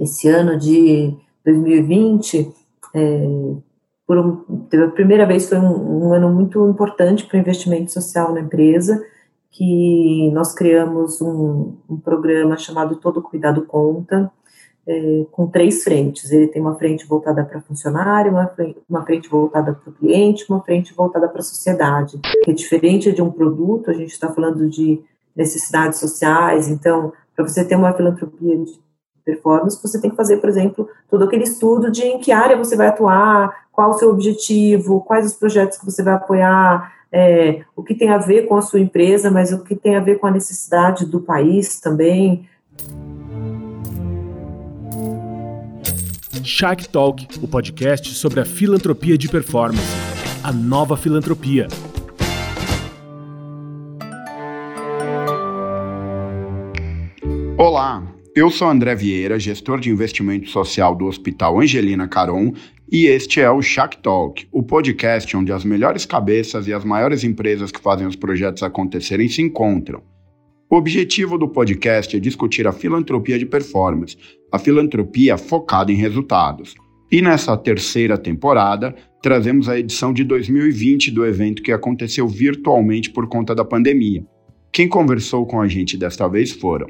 [0.00, 1.14] esse ano de
[1.44, 2.52] 2020,
[2.94, 3.54] é,
[4.06, 4.44] por um,
[4.84, 9.04] a primeira vez foi um, um ano muito importante para o investimento social na empresa,
[9.50, 14.32] que nós criamos um, um programa chamado Todo Cuidado Conta,
[14.86, 16.30] é, com três frentes.
[16.30, 20.46] Ele tem uma frente voltada para funcionário, uma frente, uma frente voltada para o cliente,
[20.48, 22.18] uma frente voltada para a sociedade.
[22.42, 25.00] Que é diferente de um produto, a gente está falando de
[25.36, 28.80] necessidades sociais, então, para você ter uma filantropia de
[29.30, 32.76] performance, você tem que fazer, por exemplo, todo aquele estudo de em que área você
[32.76, 37.82] vai atuar, qual o seu objetivo, quais os projetos que você vai apoiar, é, o
[37.82, 40.26] que tem a ver com a sua empresa, mas o que tem a ver com
[40.26, 42.48] a necessidade do país também.
[46.42, 49.82] Shark Talk, o podcast sobre a filantropia de performance.
[50.42, 51.68] A nova filantropia.
[58.40, 62.54] Eu sou André Vieira, gestor de investimento social do Hospital Angelina Caron,
[62.90, 67.22] e este é o Shark Talk, o podcast onde as melhores cabeças e as maiores
[67.22, 70.02] empresas que fazem os projetos acontecerem se encontram.
[70.70, 74.16] O objetivo do podcast é discutir a filantropia de performance,
[74.50, 76.74] a filantropia focada em resultados.
[77.12, 83.28] E nessa terceira temporada, trazemos a edição de 2020 do evento que aconteceu virtualmente por
[83.28, 84.24] conta da pandemia.
[84.72, 86.86] Quem conversou com a gente desta vez foram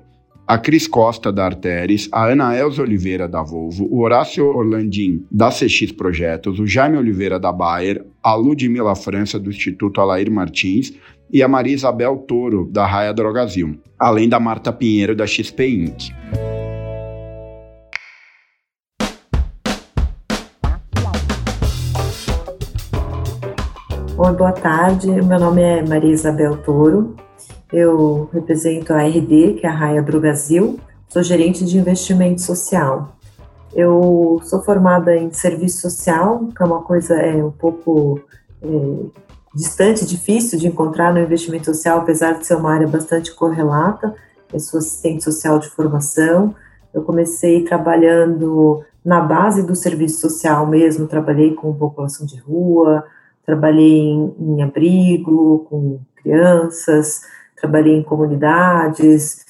[0.50, 5.48] a Cris Costa da Arteris, a Ana Elza Oliveira da Volvo, o Horácio Orlandim da
[5.48, 10.92] CX Projetos, o Jaime Oliveira da Bayer, a Ludmila França do Instituto Alair Martins
[11.32, 16.10] e a Maria Isabel Toro da Raia Drogazil, além da Marta Pinheiro da XP Inc.
[24.18, 25.06] Oi, boa tarde.
[25.06, 27.14] Meu nome é Maria Isabel Toro,
[27.72, 33.16] eu represento a RD, que é a Raia Brasil, sou gerente de investimento social.
[33.72, 38.20] Eu sou formada em serviço social, que é uma coisa é, um pouco
[38.62, 38.68] é,
[39.54, 44.14] distante, difícil de encontrar no investimento social, apesar de ser uma área bastante correlata.
[44.52, 46.54] Eu sou assistente social de formação.
[46.92, 53.04] Eu comecei trabalhando na base do serviço social mesmo, trabalhei com população de rua,
[53.46, 57.22] trabalhei em, em abrigo, com crianças,
[57.60, 59.44] trabalhei em comunidades,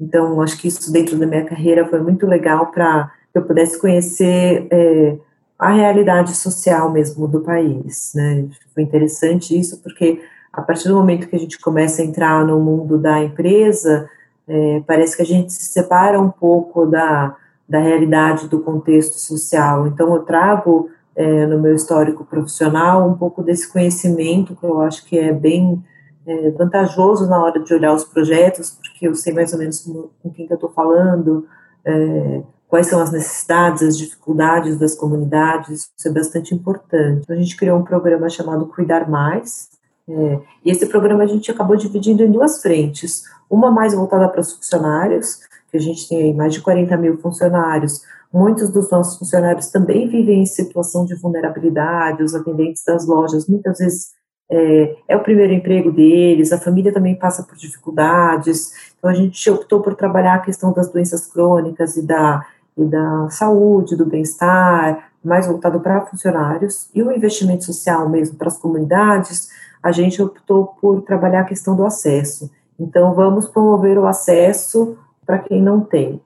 [0.00, 3.80] então acho que isso dentro da minha carreira foi muito legal para que eu pudesse
[3.80, 5.16] conhecer é,
[5.58, 8.46] a realidade social mesmo do país, né?
[8.74, 10.20] Foi interessante isso porque
[10.52, 14.08] a partir do momento que a gente começa a entrar no mundo da empresa,
[14.46, 17.34] é, parece que a gente se separa um pouco da,
[17.68, 19.86] da realidade do contexto social.
[19.86, 25.04] Então eu trago é, no meu histórico profissional um pouco desse conhecimento que eu acho
[25.06, 25.82] que é bem
[26.26, 30.08] é, vantajoso na hora de olhar os projetos, porque eu sei mais ou menos com,
[30.22, 31.46] com quem que eu estou falando,
[31.84, 37.22] é, quais são as necessidades, as dificuldades das comunidades, isso é bastante importante.
[37.22, 39.68] Então, a gente criou um programa chamado Cuidar Mais,
[40.08, 44.40] é, e esse programa a gente acabou dividindo em duas frentes, uma mais voltada para
[44.40, 45.40] os funcionários,
[45.70, 48.02] que a gente tem aí mais de 40 mil funcionários,
[48.32, 53.78] muitos dos nossos funcionários também vivem em situação de vulnerabilidade, os atendentes das lojas muitas
[53.78, 54.12] vezes
[54.50, 59.50] é, é, o primeiro emprego deles, a família também passa por dificuldades, então a gente
[59.50, 62.44] optou por trabalhar a questão das doenças crônicas e da,
[62.76, 68.48] e da saúde, do bem-estar, mais voltado para funcionários, e o investimento social mesmo para
[68.48, 69.48] as comunidades,
[69.82, 72.50] a gente optou por trabalhar a questão do acesso.
[72.78, 76.20] Então, vamos promover o acesso para quem não tem.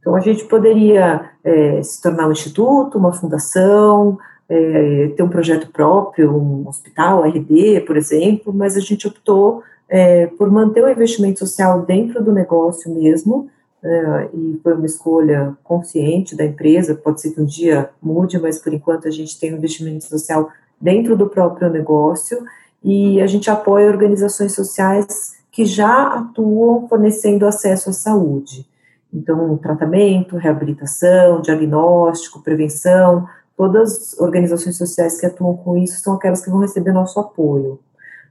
[0.00, 4.18] Então, a gente poderia é, se tornar um instituto, uma fundação,
[4.50, 10.26] é, ter um projeto próprio, um hospital, RD, por exemplo, mas a gente optou é,
[10.26, 13.48] por manter o investimento social dentro do negócio mesmo,
[13.82, 18.58] é, e foi uma escolha consciente da empresa, pode ser que um dia mude, mas
[18.58, 20.50] por enquanto a gente tem um investimento social
[20.80, 22.42] dentro do próprio negócio,
[22.82, 28.66] e a gente apoia organizações sociais que já atuam fornecendo acesso à saúde.
[29.12, 33.28] Então, tratamento, reabilitação, diagnóstico, prevenção,
[33.60, 37.78] Todas as organizações sociais que atuam com isso são aquelas que vão receber nosso apoio.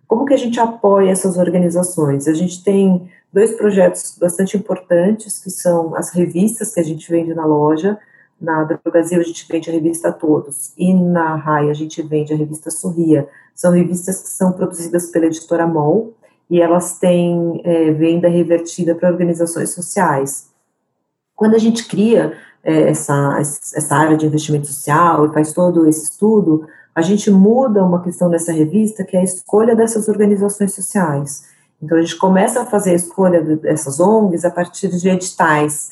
[0.07, 2.27] Como que a gente apoia essas organizações?
[2.27, 7.31] A gente tem dois projetos bastante importantes, que são as revistas que a gente vende
[7.35, 7.95] na loja.
[8.41, 12.35] Na Brasil a gente vende a revista Todos e na RAI a gente vende a
[12.35, 13.29] revista Sorria.
[13.53, 16.11] São revistas que são produzidas pela editora MOL
[16.49, 20.49] e elas têm é, venda revertida para organizações sociais.
[21.35, 26.67] Quando a gente cria essa, essa área de investimento social e faz todo esse estudo,
[26.94, 31.44] a gente muda uma questão nessa revista, que é a escolha dessas organizações sociais.
[31.81, 35.91] Então, a gente começa a fazer a escolha dessas ONGs a partir de editais.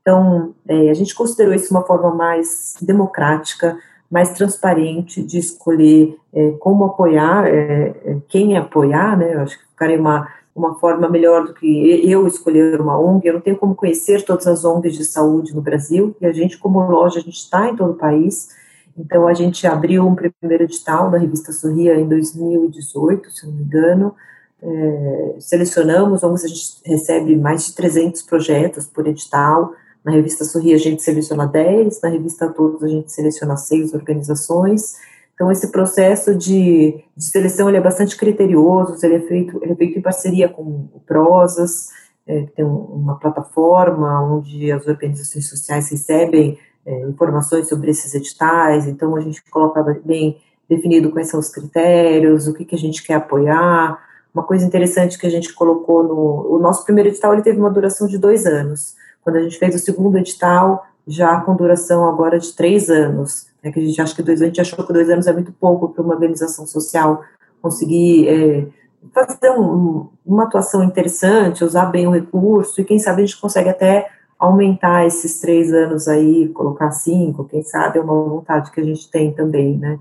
[0.00, 3.76] Então, é, a gente considerou isso uma forma mais democrática,
[4.10, 9.34] mais transparente de escolher é, como apoiar, é, é quem apoiar, né?
[9.34, 10.26] Eu acho que ficaria uma,
[10.58, 13.26] uma forma melhor do que eu escolher uma ONG.
[13.26, 16.58] Eu não tenho como conhecer todas as ONGs de saúde no Brasil, e a gente,
[16.58, 18.48] como loja, a gente está em todo o país.
[18.96, 23.62] Então, a gente abriu um primeiro edital da revista Sorria em 2018, se não me
[23.62, 24.14] engano.
[24.60, 29.72] É, selecionamos, vamos, a gente recebe mais de 300 projetos por edital,
[30.04, 34.96] na revista Sorri a gente seleciona 10, na revista Todos a gente seleciona 6 organizações.
[35.38, 39.76] Então, esse processo de, de seleção ele é bastante criterioso, ele é feito, ele é
[39.76, 40.62] feito em parceria com
[40.92, 41.90] o Prosas,
[42.26, 48.88] é, que tem uma plataforma onde as organizações sociais recebem é, informações sobre esses editais,
[48.88, 53.04] então a gente coloca bem definido quais são os critérios, o que, que a gente
[53.04, 53.96] quer apoiar.
[54.34, 57.70] Uma coisa interessante que a gente colocou no o nosso primeiro edital, ele teve uma
[57.70, 58.96] duração de dois anos.
[59.22, 63.72] Quando a gente fez o segundo edital, já com duração agora de três anos, né,
[63.72, 65.88] que a gente acha que dois, a gente achou que dois anos é muito pouco
[65.88, 67.22] para uma organização social
[67.62, 68.66] conseguir é,
[69.12, 73.70] fazer um, uma atuação interessante, usar bem o recurso, e quem sabe a gente consegue
[73.70, 78.84] até aumentar esses três anos aí, colocar cinco, quem sabe é uma vontade que a
[78.84, 79.98] gente tem também, né.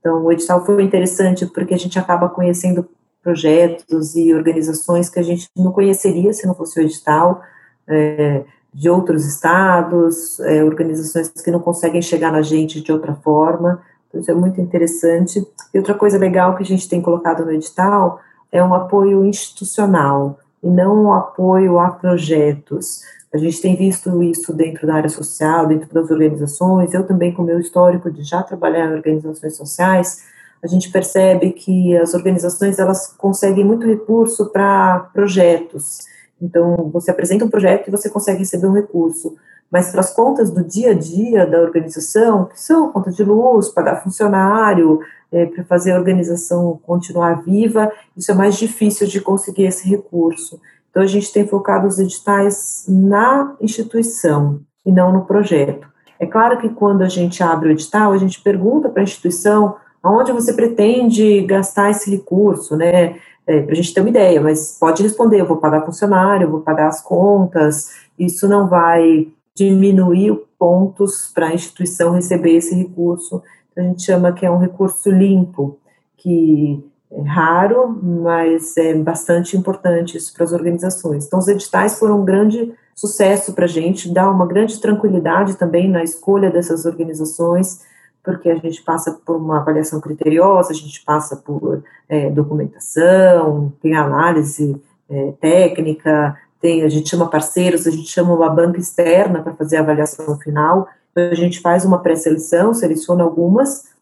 [0.00, 2.86] Então, o edital foi interessante porque a gente acaba conhecendo
[3.22, 7.42] projetos e organizações que a gente não conheceria se não fosse o edital,
[7.88, 13.80] é, de outros estados, é, organizações que não conseguem chegar na gente de outra forma.
[14.08, 15.46] Então, isso é muito interessante.
[15.72, 20.40] E outra coisa legal que a gente tem colocado no edital é um apoio institucional
[20.60, 23.02] e não um apoio a projetos.
[23.32, 26.92] A gente tem visto isso dentro da área social, dentro das organizações.
[26.92, 30.24] Eu também, com meu histórico de já trabalhar em organizações sociais,
[30.62, 37.44] a gente percebe que as organizações elas conseguem muito recurso para projetos então, você apresenta
[37.44, 39.36] um projeto e você consegue receber um recurso.
[39.70, 43.70] Mas para as contas do dia a dia da organização, que são conta de luz,
[43.70, 45.00] pagar funcionário,
[45.32, 50.60] é, para fazer a organização continuar viva, isso é mais difícil de conseguir esse recurso.
[50.90, 55.88] Então, a gente tem focado os editais na instituição e não no projeto.
[56.20, 59.76] É claro que quando a gente abre o edital, a gente pergunta para a instituição
[60.02, 63.16] aonde você pretende gastar esse recurso, né?
[63.46, 66.50] É, para a gente ter uma ideia, mas pode responder, eu vou pagar funcionário, eu
[66.50, 73.42] vou pagar as contas, isso não vai diminuir pontos para a instituição receber esse recurso.
[73.70, 75.78] Então, a gente chama que é um recurso limpo,
[76.16, 76.82] que
[77.12, 81.26] é raro, mas é bastante importante isso para as organizações.
[81.26, 85.88] Então, os editais foram um grande sucesso para a gente, dá uma grande tranquilidade também
[85.88, 87.82] na escolha dessas organizações,
[88.24, 93.94] porque a gente passa por uma avaliação criteriosa, a gente passa por é, documentação, tem
[93.94, 99.52] análise é, técnica, tem, a gente chama parceiros, a gente chama uma banca externa para
[99.54, 103.92] fazer a avaliação final, então a gente faz uma pré-seleção, seleciona algumas,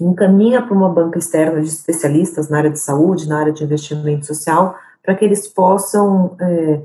[0.00, 4.24] encaminha para uma banca externa de especialistas na área de saúde, na área de investimento
[4.24, 6.80] social, para que eles possam é,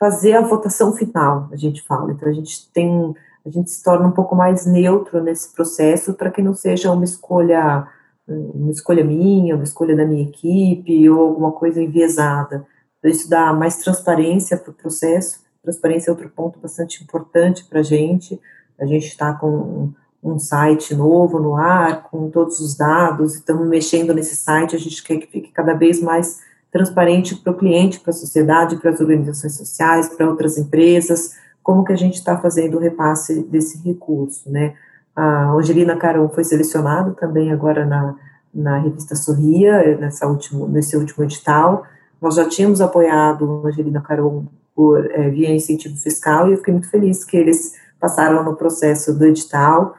[0.00, 2.10] fazer a votação final, a gente fala.
[2.10, 3.14] Então, a gente tem
[3.46, 7.04] a gente se torna um pouco mais neutro nesse processo para que não seja uma
[7.04, 7.86] escolha
[8.28, 12.66] uma escolha minha, uma escolha da minha equipe ou alguma coisa enviesada.
[12.98, 15.40] Então, isso dá mais transparência para o processo.
[15.62, 18.38] Transparência é outro ponto bastante importante para a gente.
[18.78, 19.92] A gente está com
[20.22, 25.02] um site novo no ar, com todos os dados, estamos mexendo nesse site, a gente
[25.02, 26.40] quer que fique cada vez mais
[26.72, 31.34] transparente para o cliente, para a sociedade, para as organizações sociais, para outras empresas,
[31.68, 34.74] como que a gente está fazendo o repasse desse recurso, né?
[35.14, 38.16] A Angelina Caron foi selecionada também agora na,
[38.54, 41.84] na revista Sorria, nessa último, nesse último edital.
[42.22, 46.72] Nós já tínhamos apoiado a Angelina Caron por, é, via incentivo fiscal e eu fiquei
[46.72, 49.94] muito feliz que eles passaram no processo do edital,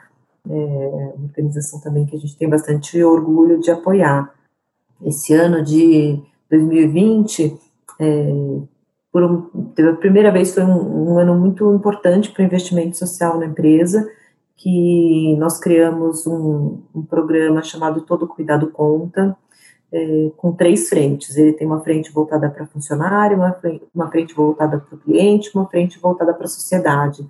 [0.50, 0.54] é,
[1.18, 4.34] uma organização também que a gente tem bastante orgulho de apoiar.
[5.06, 7.60] Esse ano de 2020,
[8.00, 8.60] é,
[9.12, 9.42] por um,
[9.76, 14.08] pela primeira vez foi um, um ano muito importante para o investimento social na empresa,
[14.56, 19.36] que nós criamos um, um programa chamado Todo Cuidado Conta,
[19.92, 21.36] é, com três frentes.
[21.38, 25.50] Ele tem uma frente voltada para funcionário, uma frente, uma frente voltada para o cliente,
[25.56, 27.26] uma frente voltada para a sociedade.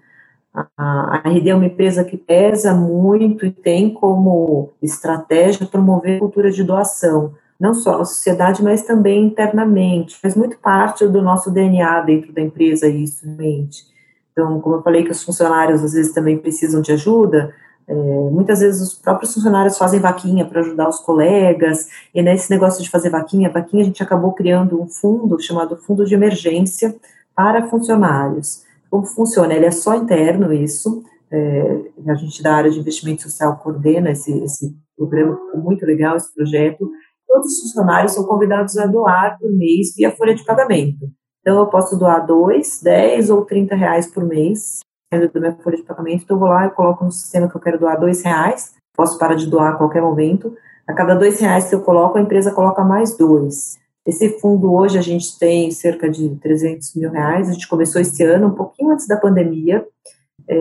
[0.53, 6.51] A, a RD é uma empresa que pesa muito e tem como estratégia promover cultura
[6.51, 10.17] de doação não só na sociedade, mas também internamente.
[10.17, 13.83] Faz muito parte do nosso DNA dentro da empresa isso, mente.
[14.31, 17.53] Então, como eu falei que os funcionários às vezes também precisam de ajuda,
[17.85, 22.83] é, muitas vezes os próprios funcionários fazem vaquinha para ajudar os colegas, e nesse negócio
[22.83, 26.95] de fazer vaquinha, vaquinha a gente acabou criando um fundo chamado Fundo de Emergência
[27.35, 28.63] para funcionários.
[28.89, 29.53] Como funciona?
[29.53, 31.03] Ele é só interno, isso.
[31.31, 36.33] É, a gente da área de investimento social coordena esse, esse programa, muito legal esse
[36.33, 36.89] projeto.
[37.29, 41.07] Todos os funcionários são convidados a doar por mês via folha de pagamento.
[41.41, 44.79] Então, eu posso doar 2, 10 ou 30 reais por mês,
[45.11, 46.23] dentro da minha folha de pagamento.
[46.23, 49.19] Então, eu vou lá, eu coloco no sistema que eu quero doar 2 reais, posso
[49.19, 50.51] parar de doar a qualquer momento.
[50.87, 53.77] A cada 2 reais que eu coloco, a empresa coloca mais 2.
[54.07, 58.23] Esse fundo hoje a gente tem cerca de 300 mil reais, a gente começou esse
[58.23, 59.85] ano, um pouquinho antes da pandemia.
[60.47, 60.55] É,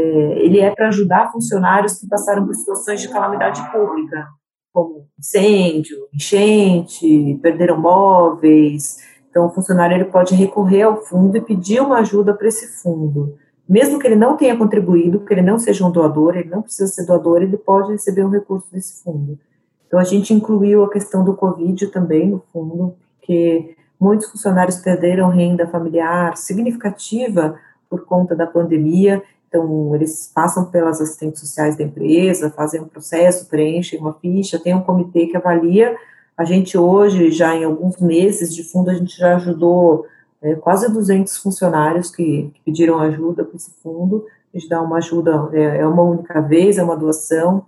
[0.45, 4.29] ele é para ajudar funcionários que passaram por situações de calamidade pública,
[4.73, 8.99] como incêndio, enchente, perderam móveis.
[9.31, 13.37] Então, o funcionário ele pode recorrer ao fundo e pedir uma ajuda para esse fundo.
[13.69, 16.87] Mesmo que ele não tenha contribuído, que ele não seja um doador, ele não precisa
[16.91, 19.39] ser doador, ele pode receber um recurso desse fundo.
[19.87, 25.29] Então, a gente incluiu a questão do Covid também no fundo, porque muitos funcionários perderam
[25.29, 27.59] renda familiar significativa
[27.89, 29.23] por conta da pandemia.
[29.49, 34.75] Então, eles passam pelas assistentes sociais da empresa, fazem um processo, preenchem uma ficha, tem
[34.75, 35.97] um comitê que avalia.
[36.37, 40.07] A gente hoje, já em alguns meses de fundo, a gente já ajudou
[40.43, 44.27] é, quase 200 funcionários que, que pediram ajuda para esse fundo.
[44.55, 47.65] A gente dá uma ajuda, é, é uma única vez, é uma doação,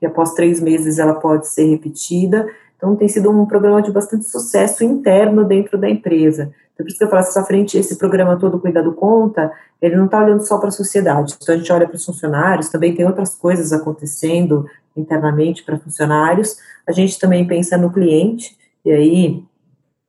[0.00, 2.48] e após três meses ela pode ser repetida.
[2.76, 6.52] Então, tem sido um programa de bastante sucesso interno dentro da empresa.
[6.74, 9.50] Então, por isso que eu falo, essa frente, esse programa todo Cuidado Conta,
[9.80, 11.36] ele não está olhando só para a sociedade.
[11.40, 14.66] Então, a gente olha para os funcionários, também tem outras coisas acontecendo
[14.96, 16.56] internamente para funcionários.
[16.86, 19.44] A gente também pensa no cliente, e aí,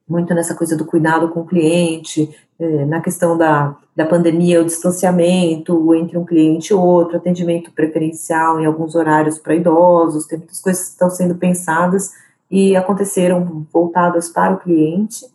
[0.08, 4.66] muito nessa coisa do cuidado com o cliente, é, na questão da, da pandemia, o
[4.66, 10.62] distanciamento entre um cliente e outro, atendimento preferencial em alguns horários para idosos, tem muitas
[10.62, 12.12] coisas que estão sendo pensadas
[12.50, 15.26] e aconteceram voltadas para o cliente.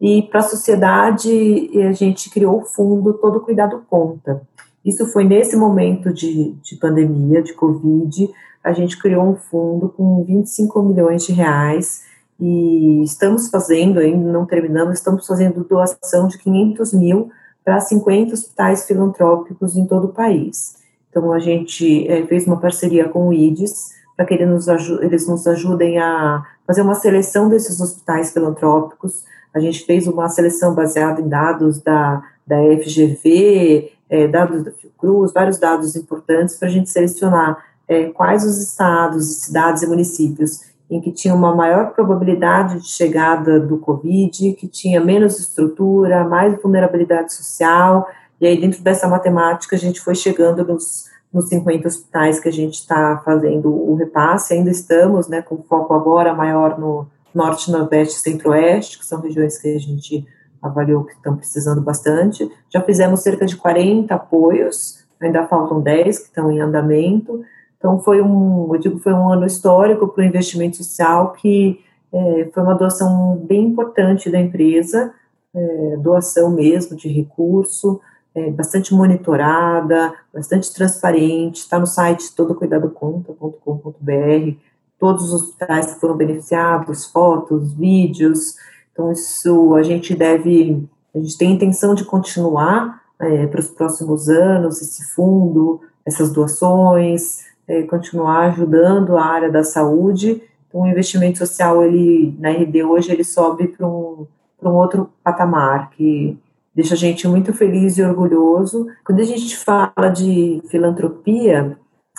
[0.00, 4.42] E para a sociedade, a gente criou o fundo Todo Cuidado Conta.
[4.84, 8.30] Isso foi nesse momento de, de pandemia, de Covid,
[8.62, 12.02] a gente criou um fundo com 25 milhões de reais
[12.38, 17.30] e estamos fazendo, ainda não terminamos, estamos fazendo doação de 500 mil
[17.64, 20.76] para 50 hospitais filantrópicos em todo o país.
[21.08, 24.66] Então, a gente é, fez uma parceria com o IDES, para que nos,
[25.02, 29.24] eles nos ajudem a fazer uma seleção desses hospitais filantrópicos.
[29.54, 35.32] A gente fez uma seleção baseada em dados da, da FGV, é, dados da Fiocruz,
[35.32, 41.00] vários dados importantes para a gente selecionar é, quais os estados, cidades e municípios em
[41.00, 47.34] que tinha uma maior probabilidade de chegada do Covid, que tinha menos estrutura, mais vulnerabilidade
[47.34, 48.08] social,
[48.40, 52.52] e aí dentro dessa matemática a gente foi chegando nos nos 50 hospitais que a
[52.52, 58.18] gente está fazendo o repasse, ainda estamos, né, com foco agora maior no norte, nordeste
[58.18, 60.26] centro-oeste, que são regiões que a gente
[60.62, 62.50] avaliou que estão precisando bastante.
[62.70, 67.44] Já fizemos cerca de 40 apoios, ainda faltam 10 que estão em andamento.
[67.76, 71.78] Então foi um, eu digo, foi um ano histórico para o investimento social que
[72.10, 75.12] é, foi uma doação bem importante da empresa,
[75.54, 78.00] é, doação mesmo de recurso,
[78.36, 84.56] é, bastante monitorada, bastante transparente, está no site todocuidadoconta.com.br,
[84.98, 88.56] todos os hospitais que foram beneficiados, fotos, vídeos,
[88.92, 93.68] então isso a gente deve, a gente tem a intenção de continuar é, para os
[93.68, 100.86] próximos anos esse fundo, essas doações, é, continuar ajudando a área da saúde, então o
[100.86, 104.26] investimento social, ele, na RD hoje, ele sobe para um,
[104.62, 106.38] um outro patamar, que
[106.76, 108.86] deixa a gente muito feliz e orgulhoso.
[109.02, 111.78] Quando a gente fala de filantropia,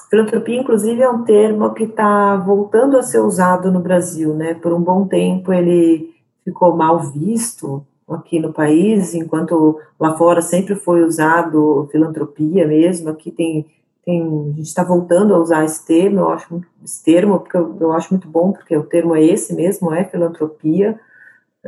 [0.10, 4.56] filantropia, inclusive, é um termo que está voltando a ser usado no Brasil, né?
[4.56, 6.10] Por um bom tempo ele
[6.44, 13.10] ficou mal visto aqui no país, enquanto lá fora sempre foi usado filantropia mesmo.
[13.10, 13.68] Aqui tem,
[14.04, 16.22] tem a gente está voltando a usar esse termo.
[16.22, 19.54] Eu acho esse termo porque eu, eu acho muito bom porque o termo é esse
[19.54, 21.00] mesmo, é filantropia.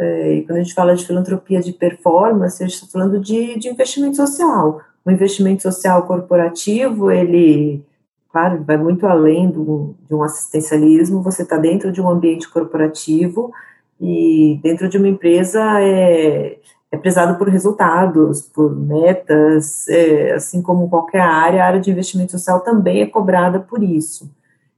[0.01, 3.67] É, quando a gente fala de filantropia de performance, a gente está falando de, de
[3.67, 4.79] investimento social.
[5.03, 7.83] O investimento social corporativo, ele,
[8.31, 13.51] claro, vai muito além do, de um assistencialismo, você está dentro de um ambiente corporativo
[13.99, 16.57] e dentro de uma empresa é,
[16.89, 22.31] é prezado por resultados, por metas, é, assim como qualquer área, a área de investimento
[22.31, 24.31] social também é cobrada por isso.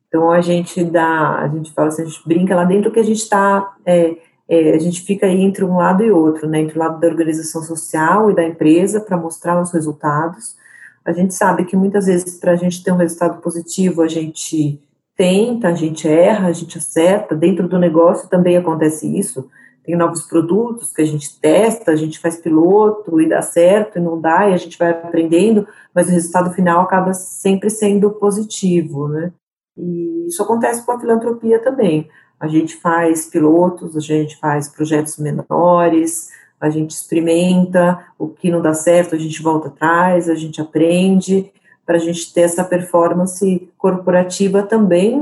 [0.07, 3.03] Então a gente dá, a gente fala assim, a gente brinca lá dentro que a
[3.03, 4.17] gente está é,
[4.51, 7.07] é, a gente fica aí entre um lado e outro, né, entre o lado da
[7.07, 10.57] organização social e da empresa para mostrar os resultados.
[11.05, 14.77] A gente sabe que muitas vezes para a gente ter um resultado positivo, a gente
[15.15, 17.33] tenta, a gente erra, a gente acerta.
[17.33, 19.49] Dentro do negócio também acontece isso.
[19.85, 24.01] tem novos produtos que a gente testa, a gente faz piloto e dá certo e
[24.01, 25.65] não dá, e a gente vai aprendendo,
[25.95, 29.31] mas o resultado final acaba sempre sendo positivo, né?
[29.77, 32.09] E isso acontece com a filantropia também.
[32.41, 36.29] A gente faz pilotos, a gente faz projetos menores,
[36.59, 41.51] a gente experimenta, o que não dá certo, a gente volta atrás, a gente aprende,
[41.85, 45.21] para a gente ter essa performance corporativa também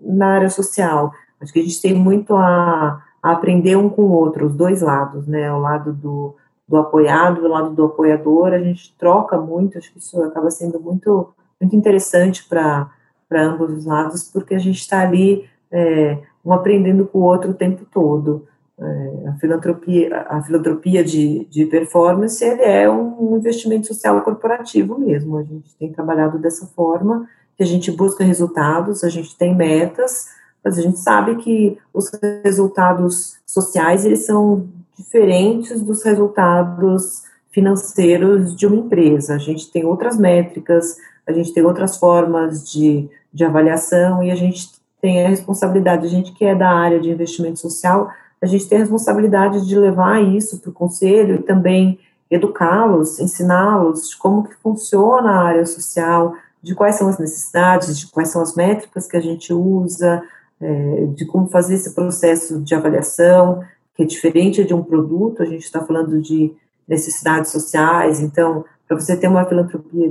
[0.00, 1.12] na área social.
[1.40, 4.82] Acho que a gente tem muito a, a aprender um com o outro, os dois
[4.82, 5.52] lados, né?
[5.52, 6.36] O lado do,
[6.68, 10.78] do apoiado, o lado do apoiador, a gente troca muito, acho que isso acaba sendo
[10.80, 12.88] muito, muito interessante para
[13.32, 17.54] ambos os lados, porque a gente está ali é, um aprendendo com o outro o
[17.54, 18.46] tempo todo.
[18.78, 25.36] É, a filantropia, a filantropia de, de performance ele é um investimento social corporativo mesmo.
[25.36, 30.26] A gente tem trabalhado dessa forma, que a gente busca resultados, a gente tem metas,
[30.64, 32.10] mas a gente sabe que os
[32.42, 39.34] resultados sociais eles são diferentes dos resultados financeiros de uma empresa.
[39.34, 40.96] A gente tem outras métricas,
[41.26, 44.70] a gente tem outras formas de, de avaliação e a gente
[45.02, 48.08] tem a responsabilidade, a gente que é da área de investimento social,
[48.40, 51.98] a gente tem a responsabilidade de levar isso para o conselho e também
[52.30, 58.28] educá-los, ensiná-los como que funciona a área social, de quais são as necessidades, de quais
[58.28, 60.22] são as métricas que a gente usa,
[60.60, 63.62] é, de como fazer esse processo de avaliação,
[63.96, 66.54] que é diferente de um produto, a gente está falando de
[66.86, 70.08] necessidades sociais, então, para você ter uma filantropia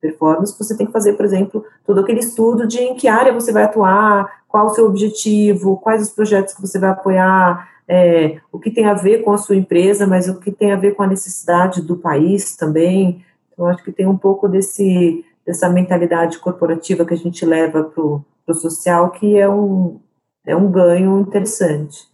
[0.00, 3.52] performance, você tem que fazer, por exemplo, todo aquele estudo de em que área você
[3.52, 8.58] vai atuar, qual o seu objetivo, quais os projetos que você vai apoiar, é, o
[8.58, 11.02] que tem a ver com a sua empresa, mas o que tem a ver com
[11.02, 13.24] a necessidade do país também.
[13.52, 18.02] Então, acho que tem um pouco desse, dessa mentalidade corporativa que a gente leva para
[18.02, 18.24] o
[18.54, 20.00] social, que é um,
[20.44, 22.08] é um ganho interessante.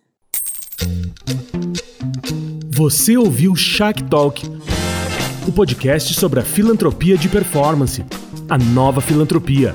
[2.75, 4.43] Você ouviu Shark Talk,
[5.47, 8.05] o podcast sobre a filantropia de performance,
[8.49, 9.75] a nova filantropia